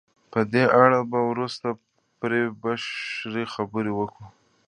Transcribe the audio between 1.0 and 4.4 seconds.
به وروسته پرې بشپړې خبرې وکړو.